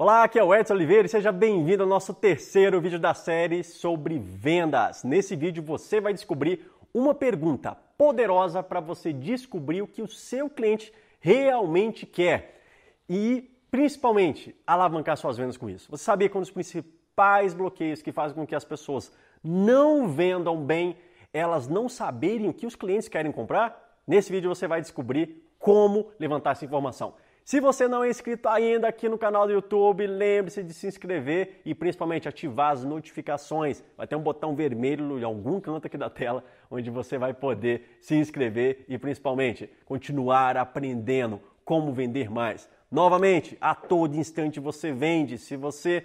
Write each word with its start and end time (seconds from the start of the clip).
Olá, 0.00 0.22
aqui 0.22 0.38
é 0.38 0.44
o 0.44 0.54
Edson 0.54 0.74
Oliveira 0.74 1.06
e 1.06 1.10
seja 1.10 1.32
bem-vindo 1.32 1.82
ao 1.82 1.88
nosso 1.88 2.14
terceiro 2.14 2.80
vídeo 2.80 3.00
da 3.00 3.14
série 3.14 3.64
sobre 3.64 4.16
vendas. 4.16 5.02
Nesse 5.02 5.34
vídeo 5.34 5.60
você 5.60 6.00
vai 6.00 6.14
descobrir 6.14 6.70
uma 6.94 7.12
pergunta 7.12 7.76
poderosa 7.98 8.62
para 8.62 8.78
você 8.78 9.12
descobrir 9.12 9.82
o 9.82 9.88
que 9.88 10.00
o 10.00 10.06
seu 10.06 10.48
cliente 10.48 10.92
realmente 11.18 12.06
quer 12.06 12.62
e, 13.08 13.50
principalmente, 13.72 14.54
alavancar 14.64 15.16
suas 15.16 15.36
vendas 15.36 15.56
com 15.56 15.68
isso. 15.68 15.90
Você 15.90 16.04
sabia 16.04 16.28
que 16.28 16.38
um 16.38 16.42
dos 16.42 16.52
principais 16.52 17.52
bloqueios 17.52 18.00
que 18.00 18.12
fazem 18.12 18.36
com 18.36 18.46
que 18.46 18.54
as 18.54 18.64
pessoas 18.64 19.10
não 19.42 20.06
vendam 20.06 20.64
bem, 20.64 20.96
elas 21.32 21.66
não 21.66 21.88
saberem 21.88 22.48
o 22.48 22.54
que 22.54 22.66
os 22.66 22.76
clientes 22.76 23.08
querem 23.08 23.32
comprar? 23.32 23.98
Nesse 24.06 24.30
vídeo 24.30 24.48
você 24.48 24.68
vai 24.68 24.80
descobrir 24.80 25.42
como 25.58 26.12
levantar 26.20 26.52
essa 26.52 26.64
informação. 26.64 27.14
Se 27.48 27.60
você 27.60 27.88
não 27.88 28.04
é 28.04 28.10
inscrito 28.10 28.46
ainda 28.46 28.86
aqui 28.88 29.08
no 29.08 29.16
canal 29.16 29.46
do 29.46 29.52
YouTube, 29.54 30.06
lembre-se 30.06 30.62
de 30.62 30.74
se 30.74 30.86
inscrever 30.86 31.62
e 31.64 31.74
principalmente 31.74 32.28
ativar 32.28 32.72
as 32.72 32.84
notificações. 32.84 33.82
Vai 33.96 34.06
ter 34.06 34.16
um 34.16 34.20
botão 34.20 34.54
vermelho 34.54 35.18
em 35.18 35.24
algum 35.24 35.58
canto 35.58 35.86
aqui 35.86 35.96
da 35.96 36.10
tela 36.10 36.44
onde 36.70 36.90
você 36.90 37.16
vai 37.16 37.32
poder 37.32 37.96
se 38.02 38.14
inscrever 38.14 38.84
e 38.86 38.98
principalmente 38.98 39.66
continuar 39.86 40.58
aprendendo 40.58 41.40
como 41.64 41.90
vender 41.90 42.30
mais. 42.30 42.68
Novamente, 42.90 43.56
a 43.62 43.74
todo 43.74 44.14
instante 44.14 44.60
você 44.60 44.92
vende. 44.92 45.38
Se 45.38 45.56
você 45.56 46.04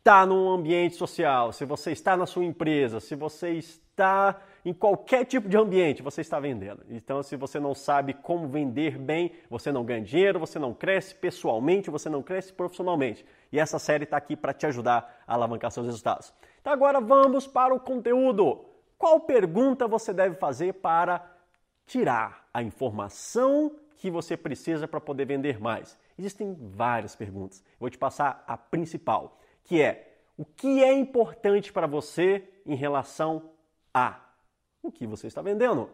está 0.00 0.24
num 0.24 0.48
ambiente 0.48 0.96
social, 0.96 1.52
se 1.52 1.66
você 1.66 1.92
está 1.92 2.16
na 2.16 2.24
sua 2.24 2.44
empresa, 2.44 3.00
se 3.00 3.14
você 3.14 3.52
está 3.52 4.40
em 4.64 4.72
qualquer 4.72 5.26
tipo 5.26 5.46
de 5.46 5.58
ambiente, 5.58 6.02
você 6.02 6.22
está 6.22 6.40
vendendo. 6.40 6.82
Então, 6.88 7.22
se 7.22 7.36
você 7.36 7.60
não 7.60 7.74
sabe 7.74 8.14
como 8.14 8.48
vender 8.48 8.98
bem, 8.98 9.32
você 9.50 9.70
não 9.70 9.84
ganha 9.84 10.00
dinheiro, 10.00 10.38
você 10.38 10.58
não 10.58 10.72
cresce 10.72 11.14
pessoalmente, 11.14 11.90
você 11.90 12.08
não 12.08 12.22
cresce 12.22 12.50
profissionalmente. 12.50 13.24
E 13.52 13.60
essa 13.60 13.78
série 13.78 14.04
está 14.04 14.16
aqui 14.16 14.36
para 14.36 14.54
te 14.54 14.66
ajudar 14.66 15.22
a 15.26 15.34
alavancar 15.34 15.70
seus 15.70 15.86
resultados. 15.86 16.32
Então, 16.60 16.72
agora 16.72 16.98
vamos 16.98 17.46
para 17.46 17.74
o 17.74 17.80
conteúdo. 17.80 18.64
Qual 18.96 19.20
pergunta 19.20 19.86
você 19.86 20.14
deve 20.14 20.34
fazer 20.34 20.74
para 20.74 21.22
tirar 21.86 22.46
a 22.54 22.62
informação 22.62 23.76
que 23.98 24.10
você 24.10 24.34
precisa 24.34 24.88
para 24.88 25.00
poder 25.00 25.26
vender 25.26 25.60
mais? 25.60 25.98
Existem 26.18 26.56
várias 26.58 27.14
perguntas. 27.14 27.62
vou 27.78 27.90
te 27.90 27.98
passar 27.98 28.44
a 28.46 28.56
principal, 28.56 29.39
que 29.64 29.82
é 29.82 30.18
o 30.36 30.44
que 30.44 30.82
é 30.82 30.92
importante 30.92 31.72
para 31.72 31.86
você 31.86 32.48
em 32.64 32.74
relação 32.74 33.50
a 33.92 34.18
o 34.82 34.90
que 34.90 35.06
você 35.06 35.26
está 35.26 35.42
vendendo. 35.42 35.90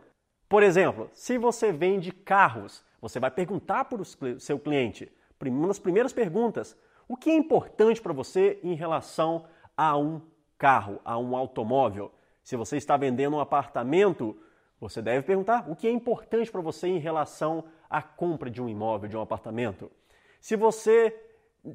Por 0.48 0.62
exemplo, 0.62 1.10
se 1.12 1.36
você 1.36 1.72
vende 1.72 2.12
carros, 2.12 2.84
você 3.00 3.18
vai 3.18 3.30
perguntar 3.30 3.86
para 3.86 4.00
o 4.00 4.04
seu 4.40 4.58
cliente, 4.58 5.12
uma 5.40 5.66
das 5.68 5.78
primeiras 5.78 6.12
perguntas, 6.12 6.76
o 7.08 7.16
que 7.16 7.30
é 7.30 7.34
importante 7.34 8.00
para 8.00 8.12
você 8.12 8.60
em 8.62 8.74
relação 8.74 9.46
a 9.76 9.96
um 9.96 10.20
carro, 10.56 11.00
a 11.04 11.18
um 11.18 11.36
automóvel? 11.36 12.12
Se 12.42 12.56
você 12.56 12.76
está 12.76 12.96
vendendo 12.96 13.36
um 13.36 13.40
apartamento, 13.40 14.36
você 14.80 15.02
deve 15.02 15.26
perguntar 15.26 15.68
o 15.68 15.74
que 15.74 15.88
é 15.88 15.90
importante 15.90 16.50
para 16.50 16.60
você 16.60 16.86
em 16.86 16.98
relação 16.98 17.64
à 17.90 18.00
compra 18.00 18.48
de 18.48 18.62
um 18.62 18.68
imóvel, 18.68 19.08
de 19.08 19.16
um 19.16 19.20
apartamento. 19.20 19.90
Se 20.40 20.54
você 20.54 21.10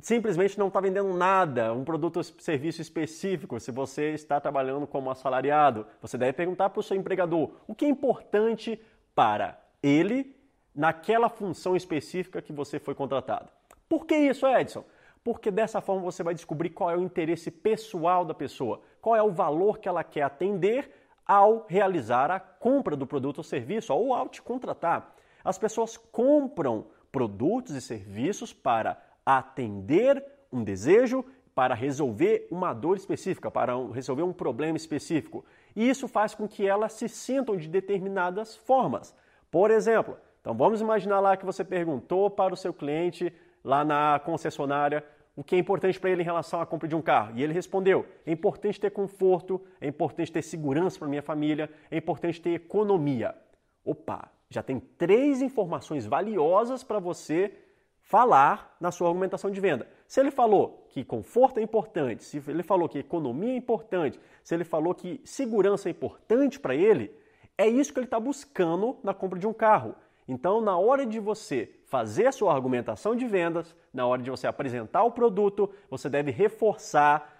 simplesmente 0.02 0.58
não 0.58 0.67
está 0.67 0.80
vendendo 0.80 1.14
nada, 1.14 1.73
um 1.73 1.84
produto 1.84 2.17
ou 2.17 2.23
serviço 2.23 2.81
específico, 2.81 3.59
se 3.59 3.72
você 3.72 4.14
está 4.14 4.39
trabalhando 4.39 4.88
como 4.88 5.09
assalariado, 5.09 5.86
você 6.02 6.17
deve 6.17 6.33
perguntar 6.33 6.70
para 6.70 6.80
o 6.80 6.83
seu 6.83 6.95
empregador 6.95 7.52
o 7.67 7.75
que 7.75 7.86
é 7.86 7.89
importante 7.89 8.81
para 9.14 9.59
ele 9.81 10.36
naquela 10.73 11.30
função 11.30 11.75
específica 11.75 12.42
que 12.42 12.53
você 12.53 12.80
foi 12.80 12.95
contratado. 12.95 13.50
Por 13.89 14.06
que 14.06 14.16
isso, 14.16 14.48
Edson? 14.48 14.86
Porque 15.23 15.52
dessa 15.52 15.81
forma 15.81 16.02
você 16.02 16.23
vai 16.23 16.33
descobrir 16.33 16.70
qual 16.70 16.89
é 16.89 16.95
o 16.95 17.03
interesse 17.03 17.52
pessoal 17.52 18.23
da 18.23 18.33
pessoa, 18.33 18.81
qual 19.02 19.16
é 19.16 19.22
o 19.22 19.31
valor 19.31 19.80
que 19.80 19.89
ela 19.89 20.03
quer 20.03 20.23
atender 20.23 20.92
ao 21.26 21.66
realizar 21.70 22.31
a 22.31 22.39
compra 22.39 22.95
do 22.95 23.05
produto 23.05 23.39
ou 23.39 23.44
serviço 23.44 23.94
ou 23.94 24.14
ao 24.14 24.30
te 24.30 24.42
contratar. 24.42 25.14
As 25.44 25.58
pessoas 25.58 25.98
compram 25.98 26.88
produtos 27.11 27.76
e 27.76 27.82
serviços 27.82 28.54
para 28.54 29.02
atender 29.37 30.23
um 30.52 30.64
desejo, 30.64 31.25
para 31.53 31.75
resolver 31.75 32.47
uma 32.49 32.73
dor 32.73 32.97
específica, 32.97 33.52
para 33.52 33.75
resolver 33.92 34.23
um 34.23 34.33
problema 34.33 34.77
específico. 34.77 35.45
E 35.75 35.89
isso 35.89 36.08
faz 36.08 36.33
com 36.33 36.47
que 36.47 36.65
elas 36.65 36.93
se 36.93 37.09
sintam 37.09 37.58
de 37.58 37.67
determinadas 37.67 38.55
formas. 38.55 39.15
Por 39.49 39.70
exemplo, 39.70 40.17
então 40.39 40.55
vamos 40.55 40.81
imaginar 40.81 41.20
lá 41.20 41.36
que 41.36 41.45
você 41.45 41.64
perguntou 41.64 42.30
para 42.30 42.53
o 42.53 42.58
seu 42.58 42.73
cliente 42.73 43.33
lá 43.64 43.83
na 43.83 44.20
concessionária 44.20 45.03
o 45.36 45.43
que 45.43 45.55
é 45.55 45.59
importante 45.59 45.99
para 45.99 46.09
ele 46.09 46.21
em 46.21 46.25
relação 46.25 46.61
à 46.61 46.65
compra 46.65 46.87
de 46.87 46.95
um 46.95 47.02
carro. 47.02 47.33
E 47.36 47.43
ele 47.43 47.53
respondeu: 47.53 48.05
é 48.25 48.31
importante 48.31 48.80
ter 48.80 48.91
conforto, 48.91 49.61
é 49.80 49.87
importante 49.87 50.31
ter 50.31 50.41
segurança 50.41 50.97
para 50.99 51.08
minha 51.08 51.21
família, 51.21 51.70
é 51.89 51.97
importante 51.97 52.41
ter 52.41 52.52
economia. 52.52 53.36
Opa, 53.83 54.31
já 54.49 54.61
tem 54.61 54.80
três 54.80 55.41
informações 55.41 56.05
valiosas 56.05 56.83
para 56.83 56.99
você 56.99 57.53
falar 58.02 58.76
na 58.80 58.92
sua 58.92 59.08
argumentação 59.08 59.50
de 59.50 59.62
venda. 59.62 59.88
Se 60.08 60.20
ele 60.20 60.32
falou 60.32 60.86
que 60.89 61.04
conforto 61.04 61.60
é 61.60 61.64
importante, 61.64 62.23
se 62.23 62.44
ele 62.48 62.64
falou 62.64 62.89
que 62.89 63.00
economia 63.00 63.54
é 63.54 63.58
importante, 63.58 64.20
se 64.44 64.54
ele 64.54 64.64
falou 64.64 64.94
que 64.94 65.22
segurança 65.23 65.88
é 65.88 65.92
importante 65.92 66.60
para 66.60 66.76
ele, 66.76 67.12
é 67.58 67.67
isso 67.67 67.94
que 67.94 68.00
ele 68.00 68.08
está 68.08 68.20
buscando 68.20 68.98
na 69.04 69.14
compra 69.14 69.39
de 69.39 69.48
um 69.48 69.54
carro. 69.54 69.95
Então, 70.28 70.62
na 70.62 70.78
hora 70.78 71.06
de 71.06 71.20
você 71.20 71.70
fazer 71.86 72.28
a 72.28 72.32
sua 72.32 72.54
argumentação 72.54 73.16
de 73.16 73.26
vendas, 73.28 73.76
na 73.94 74.06
hora 74.06 74.22
de 74.22 74.30
você 74.30 74.48
apresentar 74.48 75.04
o 75.04 75.12
produto, 75.12 75.70
você 75.89 76.10
deve 76.10 76.32
reforçar 76.32 77.38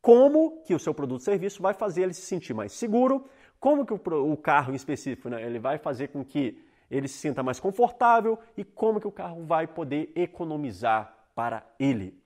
como 0.00 0.62
que 0.64 0.74
o 0.74 0.78
seu 0.78 0.92
produto 0.92 1.20
ou 1.20 1.24
serviço 1.24 1.62
vai 1.62 1.72
fazer 1.72 2.02
ele 2.02 2.12
se 2.12 2.22
sentir 2.22 2.52
mais 2.52 2.72
seguro, 2.72 3.24
como 3.58 3.86
que 3.86 3.94
o, 3.94 4.36
carro 4.36 4.72
em 4.72 4.76
específico, 4.76 5.30
né, 5.30 5.42
ele 5.42 5.58
vai 5.58 5.78
fazer 5.78 6.08
com 6.08 6.22
que 6.22 6.62
ele 6.90 7.08
se 7.08 7.18
sinta 7.18 7.42
mais 7.42 7.60
confortável 7.60 8.38
e 8.56 8.64
como 8.64 9.00
que 9.00 9.06
o 9.06 9.12
carro 9.12 9.44
vai 9.44 9.66
poder 9.66 10.12
economizar 10.14 11.14
para 11.34 11.64
ele. 11.78 12.18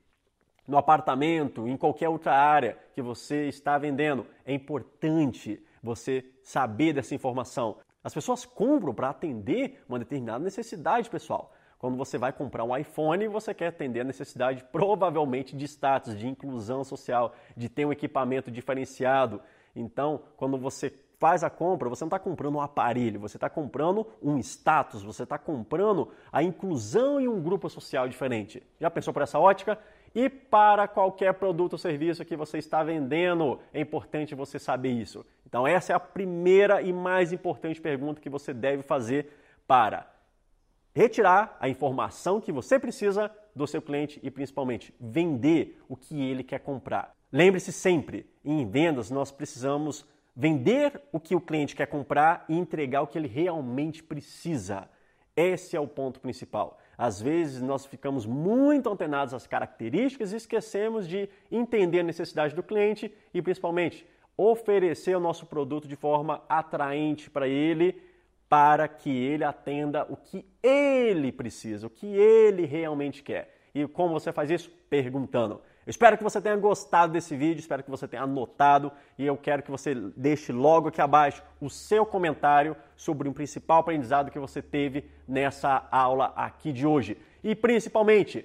No 0.66 0.76
apartamento, 0.76 1.66
em 1.66 1.76
qualquer 1.76 2.08
outra 2.08 2.34
área 2.34 2.76
que 2.92 3.00
você 3.00 3.48
está 3.48 3.78
vendendo, 3.78 4.26
é 4.44 4.52
importante 4.52 5.62
você 5.82 6.24
saber 6.42 6.92
dessa 6.92 7.14
informação. 7.14 7.78
As 8.04 8.12
pessoas 8.12 8.44
compram 8.44 8.92
para 8.92 9.10
atender 9.10 9.82
uma 9.88 9.98
determinada 9.98 10.44
necessidade, 10.44 11.08
pessoal. 11.08 11.52
Quando 11.78 11.96
você 11.96 12.18
vai 12.18 12.32
comprar 12.32 12.64
um 12.64 12.76
iPhone, 12.76 13.28
você 13.28 13.54
quer 13.54 13.68
atender 13.68 14.00
a 14.00 14.04
necessidade 14.04 14.64
provavelmente 14.70 15.56
de 15.56 15.64
status, 15.64 16.18
de 16.18 16.28
inclusão 16.28 16.84
social, 16.84 17.34
de 17.56 17.68
ter 17.68 17.86
um 17.86 17.92
equipamento 17.92 18.50
diferenciado. 18.50 19.40
Então, 19.74 20.22
quando 20.36 20.58
você 20.58 20.92
faz 21.18 21.42
a 21.42 21.50
compra, 21.50 21.88
você 21.88 22.04
não 22.04 22.08
está 22.08 22.18
comprando 22.18 22.54
um 22.54 22.60
aparelho, 22.60 23.18
você 23.18 23.36
está 23.36 23.50
comprando 23.50 24.06
um 24.22 24.38
status, 24.38 25.02
você 25.02 25.24
está 25.24 25.36
comprando 25.36 26.08
a 26.32 26.42
inclusão 26.42 27.20
em 27.20 27.26
um 27.26 27.42
grupo 27.42 27.68
social 27.68 28.08
diferente. 28.08 28.62
Já 28.80 28.88
pensou 28.88 29.12
por 29.12 29.22
essa 29.22 29.38
ótica? 29.38 29.78
E 30.14 30.28
para 30.28 30.86
qualquer 30.88 31.34
produto 31.34 31.74
ou 31.74 31.78
serviço 31.78 32.24
que 32.24 32.36
você 32.36 32.58
está 32.58 32.82
vendendo, 32.82 33.58
é 33.74 33.80
importante 33.80 34.34
você 34.34 34.58
saber 34.58 34.90
isso. 34.90 35.26
Então, 35.44 35.66
essa 35.66 35.92
é 35.92 35.96
a 35.96 36.00
primeira 36.00 36.80
e 36.80 36.92
mais 36.92 37.32
importante 37.32 37.80
pergunta 37.80 38.20
que 38.20 38.30
você 38.30 38.54
deve 38.54 38.82
fazer 38.82 39.28
para 39.66 40.10
retirar 40.94 41.56
a 41.60 41.68
informação 41.68 42.40
que 42.40 42.52
você 42.52 42.78
precisa 42.78 43.30
do 43.54 43.66
seu 43.66 43.82
cliente 43.82 44.18
e 44.22 44.30
principalmente 44.30 44.94
vender 45.00 45.80
o 45.88 45.96
que 45.96 46.20
ele 46.20 46.42
quer 46.42 46.60
comprar. 46.60 47.12
Lembre-se 47.30 47.72
sempre, 47.72 48.26
em 48.44 48.68
vendas 48.68 49.10
nós 49.10 49.30
precisamos 49.30 50.06
Vender 50.40 51.02
o 51.10 51.18
que 51.18 51.34
o 51.34 51.40
cliente 51.40 51.74
quer 51.74 51.86
comprar 51.86 52.44
e 52.48 52.56
entregar 52.56 53.02
o 53.02 53.08
que 53.08 53.18
ele 53.18 53.26
realmente 53.26 54.04
precisa. 54.04 54.88
Esse 55.34 55.76
é 55.76 55.80
o 55.80 55.88
ponto 55.88 56.20
principal. 56.20 56.78
Às 56.96 57.20
vezes 57.20 57.60
nós 57.60 57.84
ficamos 57.84 58.24
muito 58.24 58.88
antenados 58.88 59.34
às 59.34 59.48
características 59.48 60.32
e 60.32 60.36
esquecemos 60.36 61.08
de 61.08 61.28
entender 61.50 61.98
a 61.98 62.04
necessidade 62.04 62.54
do 62.54 62.62
cliente 62.62 63.12
e 63.34 63.42
principalmente 63.42 64.06
oferecer 64.36 65.16
o 65.16 65.20
nosso 65.20 65.44
produto 65.44 65.88
de 65.88 65.96
forma 65.96 66.40
atraente 66.48 67.28
para 67.28 67.48
ele, 67.48 68.00
para 68.48 68.86
que 68.86 69.10
ele 69.10 69.42
atenda 69.42 70.06
o 70.08 70.16
que 70.16 70.46
ele 70.62 71.32
precisa, 71.32 71.88
o 71.88 71.90
que 71.90 72.06
ele 72.06 72.64
realmente 72.64 73.24
quer. 73.24 73.58
E 73.74 73.88
como 73.88 74.14
você 74.14 74.32
faz 74.32 74.52
isso? 74.52 74.70
Perguntando. 74.88 75.60
Espero 75.88 76.18
que 76.18 76.22
você 76.22 76.38
tenha 76.38 76.54
gostado 76.54 77.14
desse 77.14 77.34
vídeo, 77.34 77.60
espero 77.60 77.82
que 77.82 77.90
você 77.90 78.06
tenha 78.06 78.24
anotado 78.24 78.92
e 79.16 79.24
eu 79.24 79.38
quero 79.38 79.62
que 79.62 79.70
você 79.70 79.94
deixe 79.94 80.52
logo 80.52 80.88
aqui 80.88 81.00
abaixo 81.00 81.42
o 81.58 81.70
seu 81.70 82.04
comentário 82.04 82.76
sobre 82.94 83.26
o 83.26 83.32
principal 83.32 83.78
aprendizado 83.78 84.30
que 84.30 84.38
você 84.38 84.60
teve 84.60 85.10
nessa 85.26 85.88
aula 85.90 86.34
aqui 86.36 86.74
de 86.74 86.86
hoje. 86.86 87.16
E 87.42 87.54
principalmente, 87.54 88.44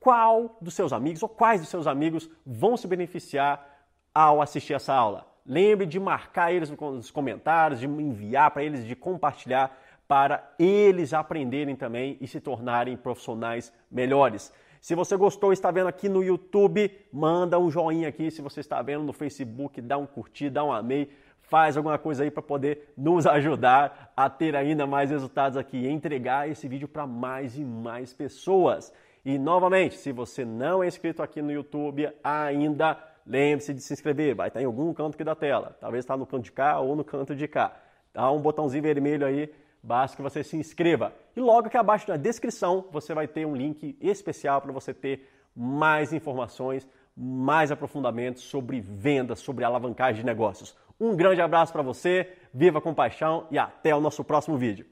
qual 0.00 0.58
dos 0.60 0.74
seus 0.74 0.92
amigos 0.92 1.22
ou 1.22 1.28
quais 1.28 1.60
dos 1.60 1.70
seus 1.70 1.86
amigos 1.86 2.28
vão 2.44 2.76
se 2.76 2.88
beneficiar 2.88 3.86
ao 4.12 4.42
assistir 4.42 4.74
essa 4.74 4.92
aula. 4.92 5.24
Lembre 5.46 5.86
de 5.86 6.00
marcar 6.00 6.52
eles 6.52 6.70
nos 6.70 7.08
comentários, 7.08 7.78
de 7.78 7.86
enviar 7.86 8.50
para 8.50 8.64
eles, 8.64 8.84
de 8.84 8.96
compartilhar 8.96 9.78
para 10.08 10.52
eles 10.58 11.14
aprenderem 11.14 11.76
também 11.76 12.18
e 12.20 12.26
se 12.26 12.40
tornarem 12.40 12.96
profissionais 12.96 13.72
melhores. 13.88 14.52
Se 14.80 14.94
você 14.94 15.14
gostou 15.14 15.52
está 15.52 15.70
vendo 15.70 15.88
aqui 15.88 16.08
no 16.08 16.24
YouTube, 16.24 16.90
manda 17.12 17.58
um 17.58 17.70
joinha 17.70 18.08
aqui. 18.08 18.30
Se 18.30 18.40
você 18.40 18.60
está 18.60 18.80
vendo 18.80 19.04
no 19.04 19.12
Facebook, 19.12 19.78
dá 19.82 19.98
um 19.98 20.06
curtir, 20.06 20.48
dá 20.48 20.64
um 20.64 20.72
amei, 20.72 21.10
faz 21.42 21.76
alguma 21.76 21.98
coisa 21.98 22.22
aí 22.22 22.30
para 22.30 22.42
poder 22.42 22.92
nos 22.96 23.26
ajudar 23.26 24.10
a 24.16 24.30
ter 24.30 24.56
ainda 24.56 24.86
mais 24.86 25.10
resultados 25.10 25.58
aqui 25.58 25.76
e 25.76 25.88
entregar 25.88 26.48
esse 26.48 26.66
vídeo 26.66 26.88
para 26.88 27.06
mais 27.06 27.58
e 27.58 27.64
mais 27.64 28.14
pessoas. 28.14 28.90
E 29.22 29.38
novamente, 29.38 29.98
se 29.98 30.12
você 30.12 30.46
não 30.46 30.82
é 30.82 30.88
inscrito 30.88 31.22
aqui 31.22 31.42
no 31.42 31.52
YouTube 31.52 32.10
ainda, 32.24 32.98
lembre-se 33.26 33.74
de 33.74 33.82
se 33.82 33.92
inscrever. 33.92 34.34
Vai 34.34 34.48
estar 34.48 34.62
em 34.62 34.64
algum 34.64 34.94
canto 34.94 35.14
aqui 35.14 35.24
da 35.24 35.34
tela. 35.34 35.76
Talvez 35.78 36.04
está 36.04 36.16
no 36.16 36.24
canto 36.24 36.44
de 36.44 36.52
cá 36.52 36.80
ou 36.80 36.96
no 36.96 37.04
canto 37.04 37.34
de 37.34 37.46
cá. 37.46 37.76
Dá 38.14 38.30
um 38.30 38.40
botãozinho 38.40 38.82
vermelho 38.82 39.26
aí 39.26 39.52
basta 39.82 40.16
que 40.16 40.22
você 40.22 40.42
se 40.42 40.56
inscreva. 40.56 41.12
E 41.34 41.40
logo 41.40 41.68
aqui 41.68 41.76
abaixo 41.76 42.08
na 42.08 42.16
descrição 42.16 42.86
você 42.90 43.14
vai 43.14 43.26
ter 43.26 43.46
um 43.46 43.54
link 43.54 43.96
especial 44.00 44.60
para 44.60 44.72
você 44.72 44.92
ter 44.92 45.28
mais 45.54 46.12
informações, 46.12 46.86
mais 47.16 47.70
aprofundamentos 47.70 48.42
sobre 48.42 48.80
vendas, 48.80 49.40
sobre 49.40 49.64
alavancagem 49.64 50.20
de 50.20 50.26
negócios. 50.26 50.76
Um 50.98 51.16
grande 51.16 51.40
abraço 51.40 51.72
para 51.72 51.82
você, 51.82 52.32
viva 52.52 52.80
com 52.80 52.94
paixão 52.94 53.46
e 53.50 53.58
até 53.58 53.94
o 53.94 54.00
nosso 54.00 54.22
próximo 54.22 54.56
vídeo. 54.56 54.86